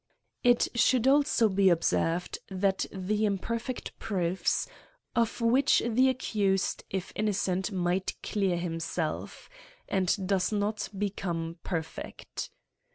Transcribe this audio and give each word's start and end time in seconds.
It 0.43 0.67
should 0.73 1.03
be 1.03 1.09
also 1.11 1.45
observ 1.69 2.23
ed, 2.25 2.37
that 2.49 2.87
the 2.91 3.23
imperfect 3.23 3.99
proofs, 3.99 4.65
of 5.15 5.41
which 5.41 5.77
the 5.85 6.11
accu^ 6.11 6.59
sed, 6.59 6.83
if 6.89 7.13
innocent, 7.15 7.71
might 7.71 8.15
clear 8.23 8.57
himself, 8.57 9.47
and 9.87 10.27
does 10.27 10.51
not 10.51 10.89
become 10.97 11.57
perfect. 11.63 12.49